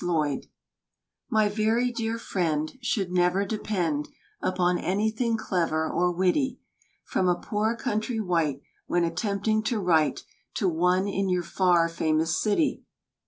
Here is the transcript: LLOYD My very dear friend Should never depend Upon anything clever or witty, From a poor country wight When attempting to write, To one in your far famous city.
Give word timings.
LLOYD 0.03 0.47
My 1.29 1.47
very 1.47 1.91
dear 1.91 2.17
friend 2.17 2.73
Should 2.81 3.11
never 3.11 3.45
depend 3.45 4.09
Upon 4.41 4.79
anything 4.79 5.37
clever 5.37 5.87
or 5.87 6.11
witty, 6.11 6.57
From 7.03 7.27
a 7.27 7.35
poor 7.39 7.75
country 7.75 8.19
wight 8.19 8.63
When 8.87 9.03
attempting 9.03 9.61
to 9.65 9.79
write, 9.79 10.23
To 10.55 10.67
one 10.67 11.07
in 11.07 11.29
your 11.29 11.43
far 11.43 11.87
famous 11.87 12.35
city. 12.35 12.81